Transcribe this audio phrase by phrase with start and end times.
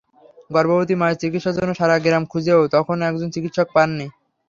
[0.51, 4.05] গর্ভবতী মায়ের চিকিৎসার জন্য সারা গ্রাম খুঁজেও তখন একজন চিকিৎসক পাননি।